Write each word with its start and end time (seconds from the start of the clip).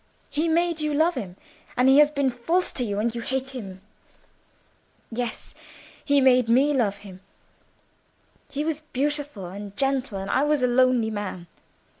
He 0.31 0.47
made 0.47 0.81
you 0.81 0.95
love 0.95 1.13
him, 1.13 1.35
and 1.77 1.87
he 1.87 1.99
has 1.99 2.09
been 2.09 2.31
false 2.31 2.73
to 2.73 2.83
you; 2.83 2.97
and 2.97 3.13
you 3.13 3.21
hate 3.21 3.51
him. 3.51 3.81
Yes, 5.11 5.53
he 6.03 6.19
made 6.19 6.49
me 6.49 6.73
love 6.73 6.97
him: 7.05 7.21
he 8.49 8.63
was 8.65 8.81
beautiful 8.93 9.45
and 9.45 9.77
gentle, 9.77 10.17
and 10.17 10.31
I 10.31 10.43
was 10.43 10.63
a 10.63 10.67
lonely 10.67 11.11
man. 11.11 11.45